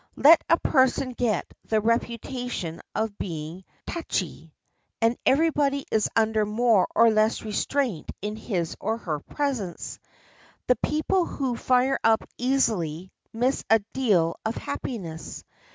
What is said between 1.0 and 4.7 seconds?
get the reputation of being touchy,